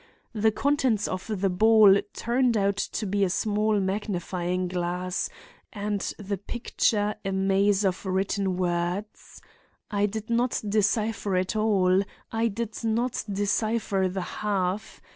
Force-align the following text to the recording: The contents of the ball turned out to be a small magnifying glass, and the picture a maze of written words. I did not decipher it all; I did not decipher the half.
The 0.33 0.51
contents 0.51 1.07
of 1.07 1.27
the 1.27 1.47
ball 1.51 1.95
turned 2.15 2.57
out 2.57 2.77
to 2.77 3.05
be 3.05 3.23
a 3.23 3.29
small 3.29 3.79
magnifying 3.79 4.67
glass, 4.67 5.29
and 5.71 5.99
the 6.17 6.39
picture 6.39 7.13
a 7.23 7.31
maze 7.31 7.85
of 7.85 8.03
written 8.03 8.57
words. 8.57 9.43
I 9.91 10.07
did 10.07 10.27
not 10.31 10.59
decipher 10.67 11.35
it 11.35 11.55
all; 11.55 12.01
I 12.31 12.47
did 12.47 12.83
not 12.83 13.23
decipher 13.31 14.09
the 14.11 14.21
half. 14.41 15.01